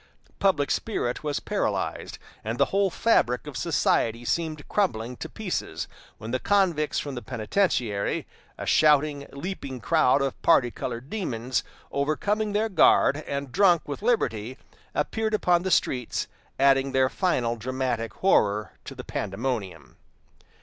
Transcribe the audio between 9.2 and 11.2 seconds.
leaping crowd of party colored